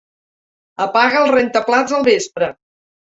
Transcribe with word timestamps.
Apaga 0.85 1.19
el 1.25 1.29
rentaplats 1.35 1.93
al 1.99 2.07
vespre. 2.09 2.49